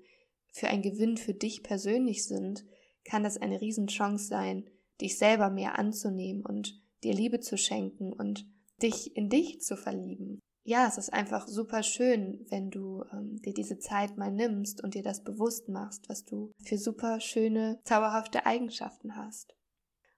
für 0.54 0.70
ein 0.70 0.82
Gewinn 0.82 1.18
für 1.18 1.34
dich 1.34 1.62
persönlich 1.62 2.26
sind, 2.26 2.66
kann 3.04 3.24
das 3.24 3.38
eine 3.38 3.62
Riesenchance 3.62 4.28
sein, 4.28 4.70
dich 5.02 5.18
selber 5.18 5.50
mehr 5.50 5.78
anzunehmen 5.78 6.46
und 6.46 6.82
dir 7.04 7.14
Liebe 7.14 7.42
zu 7.42 7.58
schenken 7.58 8.14
und 8.14 8.46
dich 8.82 9.16
in 9.16 9.30
dich 9.30 9.62
zu 9.62 9.76
verlieben. 9.76 10.40
Ja, 10.68 10.86
es 10.86 10.98
ist 10.98 11.14
einfach 11.14 11.48
super 11.48 11.82
schön, 11.82 12.46
wenn 12.50 12.70
du 12.70 13.06
ähm, 13.14 13.42
dir 13.42 13.54
diese 13.54 13.80
Zeit 13.80 14.18
mal 14.18 14.32
nimmst 14.32 14.84
und 14.84 14.96
dir 14.96 15.04
das 15.04 15.24
bewusst 15.24 15.70
machst, 15.70 16.10
was 16.10 16.26
du 16.26 16.52
für 16.62 16.78
super 16.78 17.22
schöne, 17.22 17.80
zauberhafte 17.86 18.46
Eigenschaften 18.46 19.16
hast. 19.16 19.56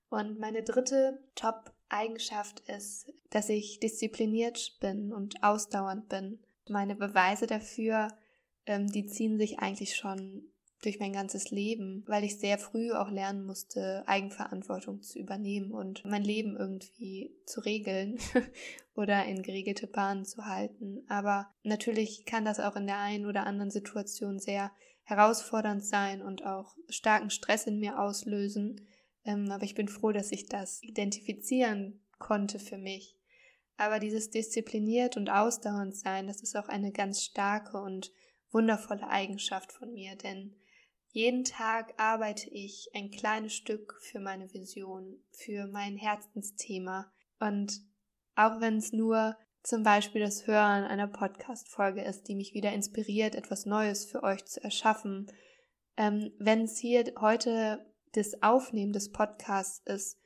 Und 0.09 0.39
meine 0.39 0.63
dritte 0.63 1.23
Top-Eigenschaft 1.35 2.61
ist, 2.61 3.13
dass 3.29 3.47
ich 3.49 3.79
diszipliniert 3.79 4.77
bin 4.79 5.13
und 5.13 5.43
ausdauernd 5.43 6.09
bin. 6.09 6.39
Meine 6.67 6.95
Beweise 6.95 7.45
dafür 7.45 8.07
ähm, 8.69 8.87
die 8.87 9.07
ziehen 9.07 9.39
sich 9.39 9.59
eigentlich 9.59 9.95
schon 9.95 10.43
durch 10.81 10.99
mein 10.99 11.13
ganzes 11.13 11.51
Leben, 11.51 12.03
weil 12.07 12.23
ich 12.23 12.39
sehr 12.39 12.57
früh 12.57 12.91
auch 12.91 13.09
lernen 13.09 13.45
musste, 13.45 14.03
Eigenverantwortung 14.07 15.01
zu 15.01 15.19
übernehmen 15.19 15.71
und 15.71 16.05
mein 16.05 16.23
Leben 16.23 16.55
irgendwie 16.55 17.35
zu 17.45 17.59
regeln 17.61 18.17
oder 18.95 19.25
in 19.25 19.43
geregelte 19.43 19.87
Bahnen 19.87 20.25
zu 20.25 20.45
halten. 20.45 21.03
Aber 21.09 21.53
natürlich 21.63 22.25
kann 22.25 22.45
das 22.45 22.59
auch 22.59 22.75
in 22.75 22.87
der 22.87 22.99
einen 22.99 23.25
oder 23.25 23.45
anderen 23.45 23.71
Situation 23.71 24.39
sehr 24.39 24.71
herausfordernd 25.03 25.83
sein 25.83 26.21
und 26.21 26.45
auch 26.45 26.75
starken 26.87 27.29
Stress 27.29 27.67
in 27.67 27.79
mir 27.79 27.99
auslösen. 27.99 28.87
Ähm, 29.25 29.51
aber 29.51 29.63
ich 29.63 29.75
bin 29.75 29.89
froh, 29.89 30.11
dass 30.11 30.31
ich 30.31 30.47
das 30.47 30.81
identifizieren 30.83 32.01
konnte 32.19 32.59
für 32.59 32.77
mich. 32.77 33.17
Aber 33.75 33.99
dieses 33.99 34.29
diszipliniert 34.29 35.17
und 35.17 35.29
ausdauernd 35.29 35.95
sein, 35.95 36.27
das 36.27 36.41
ist 36.41 36.55
auch 36.55 36.67
eine 36.67 36.91
ganz 36.91 37.23
starke 37.23 37.81
und 37.81 38.11
wundervolle 38.51 39.07
Eigenschaft 39.07 39.71
von 39.71 39.93
mir, 39.93 40.15
denn 40.15 40.55
jeden 41.11 41.43
Tag 41.43 41.93
arbeite 41.97 42.49
ich 42.49 42.89
ein 42.93 43.11
kleines 43.11 43.53
Stück 43.53 43.97
für 44.01 44.19
meine 44.19 44.53
Vision, 44.53 45.21
für 45.31 45.67
mein 45.67 45.97
Herzensthema. 45.97 47.11
Und 47.39 47.81
auch 48.35 48.61
wenn 48.61 48.77
es 48.77 48.93
nur 48.93 49.35
zum 49.63 49.83
Beispiel 49.83 50.21
das 50.21 50.47
Hören 50.47 50.83
einer 50.83 51.07
Podcast-Folge 51.07 52.03
ist, 52.03 52.27
die 52.27 52.35
mich 52.35 52.53
wieder 52.53 52.71
inspiriert, 52.73 53.35
etwas 53.35 53.65
Neues 53.65 54.05
für 54.05 54.23
euch 54.23 54.45
zu 54.45 54.63
erschaffen, 54.63 55.27
ähm, 55.97 56.31
wenn 56.39 56.61
es 56.63 56.77
hier 56.77 57.03
heute 57.19 57.85
das 58.13 58.41
Aufnehmen 58.41 58.93
des 58.93 59.11
Podcasts 59.11 59.81
ist, 59.85 60.17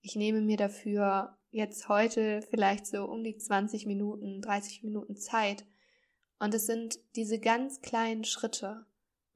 ich 0.00 0.16
nehme 0.16 0.40
mir 0.40 0.56
dafür 0.56 1.36
jetzt 1.50 1.88
heute 1.88 2.42
vielleicht 2.48 2.86
so 2.86 3.04
um 3.04 3.24
die 3.24 3.36
20 3.36 3.86
Minuten, 3.86 4.40
30 4.40 4.84
Minuten 4.84 5.16
Zeit, 5.16 5.66
und 6.38 6.54
es 6.54 6.66
sind 6.66 6.98
diese 7.16 7.40
ganz 7.40 7.80
kleinen 7.80 8.24
Schritte. 8.24 8.86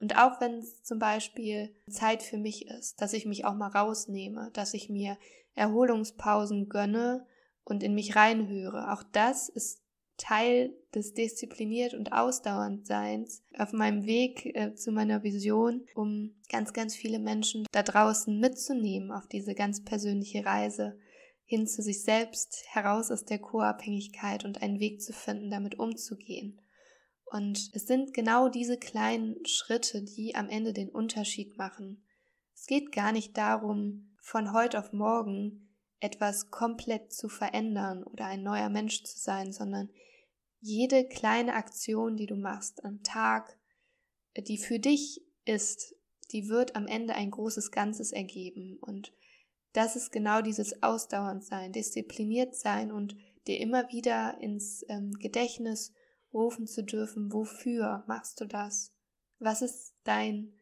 Und 0.03 0.19
auch 0.19 0.41
wenn 0.41 0.55
es 0.55 0.83
zum 0.83 0.99
Beispiel 0.99 1.73
Zeit 1.89 2.25
für 2.25 2.37
mich 2.37 2.67
ist, 2.67 3.01
dass 3.01 3.13
ich 3.13 3.25
mich 3.25 3.45
auch 3.45 3.55
mal 3.55 3.69
rausnehme, 3.69 4.51
dass 4.53 4.75
ich 4.75 4.91
mir 4.91 5.17
Erholungspausen 5.55 6.69
gönne 6.69 7.25
und 7.63 7.85
in 7.85 7.95
mich 7.95 8.17
reinhöre, 8.17 8.93
auch 8.93 9.05
das 9.13 9.49
ist 9.49 9.81
Teil 10.17 10.75
des 10.93 11.15
diszipliniert 11.15 11.95
und 11.95 12.13
ausdauernd 12.13 12.85
Seins 12.85 13.45
auf 13.57 13.73
meinem 13.73 14.05
Weg 14.05 14.45
äh, 14.57 14.75
zu 14.75 14.91
meiner 14.91 15.23
Vision, 15.23 15.87
um 15.95 16.35
ganz, 16.51 16.73
ganz 16.73 16.97
viele 16.97 17.21
Menschen 17.21 17.65
da 17.71 17.85
draußen 17.85 18.39
mitzunehmen 18.41 19.13
auf 19.13 19.29
diese 19.29 19.55
ganz 19.55 19.85
persönliche 19.85 20.45
Reise 20.45 20.99
hin 21.45 21.69
zu 21.69 21.81
sich 21.81 22.03
selbst, 22.03 22.65
heraus 22.71 23.13
aus 23.13 23.25
der 23.25 23.39
Co-Abhängigkeit 23.39 24.45
und 24.45 24.63
einen 24.63 24.81
Weg 24.81 25.01
zu 25.01 25.13
finden, 25.13 25.51
damit 25.51 25.79
umzugehen. 25.79 26.62
Und 27.33 27.71
es 27.73 27.87
sind 27.87 28.12
genau 28.12 28.51
diese 28.51 28.77
kleinen 28.77 29.47
Schritte, 29.47 30.03
die 30.03 30.35
am 30.35 30.51
Ende 30.51 30.75
den 30.75 30.91
Unterschied 30.91 31.57
machen. 31.57 32.05
Es 32.55 32.67
geht 32.67 32.93
gar 32.93 33.11
nicht 33.11 33.39
darum, 33.39 34.15
von 34.21 34.53
heute 34.53 34.79
auf 34.79 34.93
morgen 34.93 35.75
etwas 35.99 36.51
komplett 36.51 37.11
zu 37.11 37.31
verändern 37.31 38.05
oder 38.05 38.27
ein 38.27 38.43
neuer 38.43 38.69
Mensch 38.69 39.03
zu 39.05 39.19
sein, 39.19 39.51
sondern 39.51 39.89
jede 40.61 41.09
kleine 41.09 41.55
Aktion, 41.55 42.17
die 42.17 42.27
du 42.27 42.37
machst 42.37 42.85
am 42.85 43.03
Tag, 43.03 43.59
die 44.37 44.59
für 44.59 44.79
dich 44.79 45.23
ist, 45.47 45.97
die 46.33 46.51
wird 46.51 46.77
am 46.77 46.87
Ende 46.87 47.15
ein 47.15 47.31
großes 47.31 47.71
Ganzes 47.71 48.12
ergeben. 48.12 48.77
Und 48.79 49.15
das 49.73 49.97
ist 49.97 50.12
genau 50.12 50.43
dieses 50.43 50.83
Ausdauernd 50.83 51.45
sein, 51.45 51.73
diszipliniert 51.73 52.55
sein 52.55 52.93
und 52.93 53.17
dir 53.47 53.59
immer 53.59 53.91
wieder 53.91 54.39
ins 54.43 54.85
ähm, 54.91 55.12
Gedächtnis 55.15 55.95
rufen 56.33 56.67
zu 56.67 56.83
dürfen, 56.83 57.33
wofür 57.33 58.05
machst 58.07 58.41
du 58.41 58.47
das? 58.47 58.93
Was 59.39 59.62
ist 59.62 59.95
dein, 60.05 60.53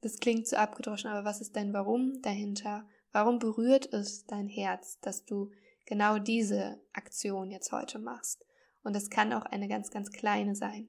das 0.00 0.18
klingt 0.18 0.46
so 0.46 0.56
abgedroschen, 0.56 1.10
aber 1.10 1.24
was 1.24 1.40
ist 1.40 1.56
dein 1.56 1.72
Warum 1.72 2.20
dahinter? 2.22 2.86
Warum 3.12 3.38
berührt 3.38 3.92
es 3.92 4.26
dein 4.26 4.48
Herz, 4.48 5.00
dass 5.00 5.24
du 5.24 5.50
genau 5.86 6.18
diese 6.18 6.80
Aktion 6.92 7.50
jetzt 7.50 7.72
heute 7.72 7.98
machst? 7.98 8.44
Und 8.82 8.94
es 8.94 9.10
kann 9.10 9.32
auch 9.32 9.46
eine 9.46 9.68
ganz, 9.68 9.90
ganz 9.90 10.12
kleine 10.12 10.54
sein. 10.54 10.88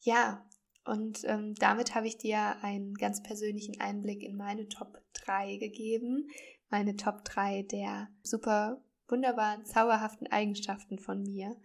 Ja, 0.00 0.46
und 0.84 1.24
ähm, 1.24 1.54
damit 1.56 1.94
habe 1.94 2.06
ich 2.06 2.16
dir 2.16 2.62
einen 2.62 2.94
ganz 2.94 3.22
persönlichen 3.22 3.80
Einblick 3.80 4.22
in 4.22 4.36
meine 4.36 4.68
Top 4.68 5.02
3 5.14 5.56
gegeben. 5.56 6.28
Meine 6.68 6.96
Top 6.96 7.24
3 7.24 7.62
der 7.62 8.08
super 8.22 8.80
wunderbaren, 9.08 9.64
zauberhaften 9.64 10.28
Eigenschaften 10.28 10.98
von 10.98 11.22
mir 11.22 11.56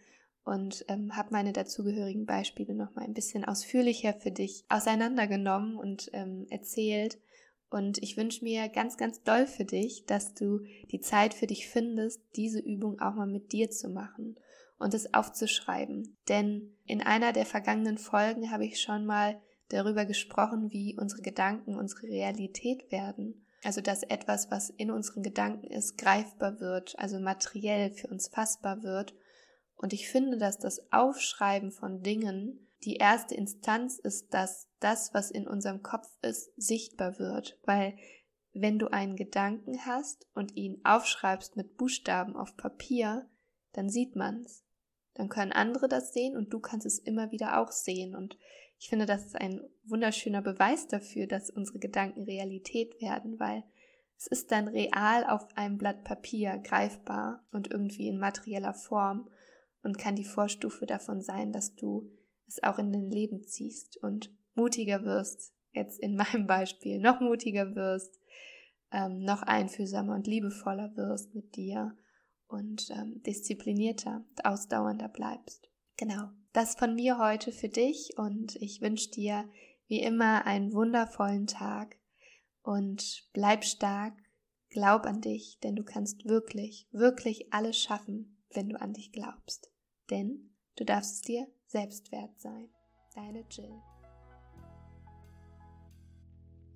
und 0.43 0.85
ähm, 0.87 1.15
habe 1.15 1.29
meine 1.31 1.53
dazugehörigen 1.53 2.25
Beispiele 2.25 2.73
noch 2.73 2.95
mal 2.95 3.03
ein 3.03 3.13
bisschen 3.13 3.45
ausführlicher 3.45 4.13
für 4.13 4.31
dich 4.31 4.65
auseinandergenommen 4.69 5.77
und 5.77 6.09
ähm, 6.13 6.47
erzählt. 6.49 7.19
Und 7.69 7.99
ich 8.03 8.17
wünsche 8.17 8.43
mir 8.43 8.67
ganz, 8.67 8.97
ganz 8.97 9.23
doll 9.23 9.47
für 9.47 9.63
dich, 9.63 10.05
dass 10.05 10.33
du 10.33 10.59
die 10.91 10.99
Zeit 10.99 11.33
für 11.33 11.47
dich 11.47 11.67
findest, 11.67 12.21
diese 12.35 12.59
Übung 12.59 12.99
auch 12.99 13.15
mal 13.15 13.27
mit 13.27 13.53
dir 13.53 13.69
zu 13.69 13.89
machen 13.89 14.35
und 14.77 14.93
es 14.93 15.13
aufzuschreiben. 15.13 16.17
Denn 16.27 16.75
in 16.85 17.01
einer 17.01 17.31
der 17.31 17.45
vergangenen 17.45 17.97
Folgen 17.97 18.51
habe 18.51 18.65
ich 18.65 18.81
schon 18.81 19.05
mal 19.05 19.39
darüber 19.69 20.05
gesprochen, 20.05 20.71
wie 20.71 20.97
unsere 20.99 21.21
Gedanken 21.21 21.75
unsere 21.75 22.07
Realität 22.07 22.91
werden. 22.91 23.45
Also 23.63 23.79
dass 23.79 24.03
etwas, 24.03 24.49
was 24.49 24.71
in 24.71 24.89
unseren 24.89 25.21
Gedanken 25.23 25.67
ist, 25.67 25.97
greifbar 25.97 26.59
wird, 26.59 26.97
also 26.97 27.19
materiell 27.19 27.91
für 27.91 28.07
uns 28.07 28.27
fassbar 28.27 28.81
wird. 28.81 29.13
Und 29.81 29.93
ich 29.93 30.09
finde, 30.09 30.37
dass 30.37 30.59
das 30.59 30.91
Aufschreiben 30.91 31.71
von 31.71 32.01
Dingen 32.01 32.67
die 32.83 32.95
erste 32.95 33.35
Instanz 33.35 33.99
ist, 33.99 34.33
dass 34.33 34.69
das, 34.79 35.13
was 35.13 35.31
in 35.31 35.47
unserem 35.47 35.83
Kopf 35.83 36.07
ist, 36.21 36.51
sichtbar 36.55 37.19
wird. 37.19 37.59
Weil 37.63 37.97
wenn 38.53 38.79
du 38.79 38.87
einen 38.87 39.15
Gedanken 39.15 39.85
hast 39.85 40.27
und 40.33 40.55
ihn 40.55 40.81
aufschreibst 40.83 41.55
mit 41.55 41.77
Buchstaben 41.77 42.35
auf 42.35 42.55
Papier, 42.57 43.29
dann 43.73 43.89
sieht 43.89 44.15
man's 44.15 44.63
dann 45.13 45.29
können 45.29 45.51
andere 45.51 45.87
das 45.87 46.13
sehen 46.13 46.37
und 46.37 46.53
du 46.53 46.59
kannst 46.59 46.85
es 46.85 46.99
immer 46.99 47.31
wieder 47.31 47.59
auch 47.59 47.71
sehen. 47.71 48.15
Und 48.15 48.37
ich 48.79 48.89
finde, 48.89 49.05
das 49.05 49.25
ist 49.25 49.35
ein 49.35 49.61
wunderschöner 49.83 50.41
Beweis 50.41 50.87
dafür, 50.87 51.27
dass 51.27 51.49
unsere 51.49 51.79
Gedanken 51.79 52.23
Realität 52.23 52.99
werden, 53.01 53.39
weil 53.39 53.63
es 54.17 54.27
ist 54.27 54.51
dann 54.51 54.67
real 54.67 55.25
auf 55.25 55.45
einem 55.55 55.77
Blatt 55.77 56.03
Papier 56.03 56.59
greifbar 56.59 57.43
und 57.51 57.71
irgendwie 57.71 58.07
in 58.07 58.19
materieller 58.19 58.73
Form 58.73 59.29
und 59.83 59.97
kann 59.97 60.15
die 60.15 60.25
Vorstufe 60.25 60.85
davon 60.85 61.21
sein, 61.21 61.51
dass 61.51 61.75
du 61.75 62.09
es 62.47 62.61
auch 62.63 62.77
in 62.77 62.91
dein 62.91 63.09
Leben 63.09 63.43
ziehst 63.43 63.97
und 64.03 64.33
mutiger 64.55 65.03
wirst, 65.03 65.53
jetzt 65.71 65.99
in 65.99 66.15
meinem 66.17 66.47
Beispiel, 66.47 66.99
noch 66.99 67.19
mutiger 67.19 67.75
wirst, 67.75 68.19
ähm, 68.91 69.23
noch 69.23 69.41
einfühlsamer 69.41 70.15
und 70.15 70.27
liebevoller 70.27 70.95
wirst 70.95 71.33
mit 71.33 71.55
dir 71.55 71.95
und 72.47 72.89
ähm, 72.91 73.21
disziplinierter, 73.23 74.25
ausdauernder 74.43 75.07
bleibst. 75.07 75.69
Genau, 75.97 76.29
das 76.51 76.75
von 76.75 76.95
mir 76.95 77.17
heute 77.17 77.51
für 77.51 77.69
dich 77.69 78.17
und 78.17 78.55
ich 78.57 78.81
wünsche 78.81 79.09
dir 79.11 79.45
wie 79.87 80.01
immer 80.01 80.45
einen 80.45 80.73
wundervollen 80.73 81.47
Tag 81.47 81.97
und 82.61 83.27
bleib 83.33 83.63
stark, 83.63 84.13
glaub 84.69 85.05
an 85.05 85.21
dich, 85.21 85.59
denn 85.63 85.75
du 85.75 85.83
kannst 85.83 86.25
wirklich, 86.25 86.87
wirklich 86.91 87.53
alles 87.53 87.77
schaffen, 87.77 88.40
wenn 88.53 88.69
du 88.69 88.79
an 88.79 88.93
dich 88.93 89.11
glaubst. 89.11 89.71
Denn 90.09 90.55
du 90.75 90.85
darfst 90.85 91.15
es 91.15 91.21
dir 91.21 91.47
selbst 91.67 92.11
wert 92.11 92.39
sein. 92.39 92.69
Deine 93.15 93.43
Jill. 93.49 93.81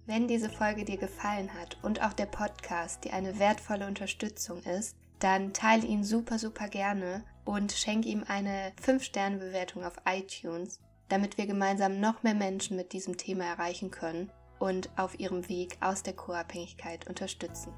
Wenn 0.06 0.28
diese 0.28 0.50
Folge 0.50 0.86
dir 0.86 0.98
gefallen 0.98 1.54
hat 1.54 1.84
und 1.84 2.04
auch 2.04 2.14
der 2.14 2.28
Podcast 2.28 3.04
dir 3.04 3.14
eine 3.14 3.40
wertvolle 3.40 3.88
Unterstützung 3.88 4.62
ist, 4.64 4.96
dann 5.20 5.54
teile 5.54 5.88
ihn 5.88 6.04
super, 6.04 6.38
super 6.38 6.68
gerne 6.68 7.24
und 7.46 7.72
schenke 7.72 8.10
ihm 8.10 8.24
eine 8.28 8.74
5-Sterne-Bewertung 8.84 9.84
auf 9.84 9.96
iTunes, 10.06 10.80
damit 11.10 11.38
wir 11.38 11.48
gemeinsam 11.48 12.00
noch 12.00 12.22
mehr 12.22 12.36
Menschen 12.36 12.78
mit 12.78 12.94
diesem 12.94 13.18
Thema 13.18 13.46
erreichen 13.46 13.90
können 13.92 14.32
und 14.60 14.90
auf 14.98 15.20
ihrem 15.20 15.48
Weg 15.50 15.78
aus 15.82 16.04
der 16.04 16.14
Co-Abhängigkeit 16.14 17.08
unterstützen. 17.08 17.74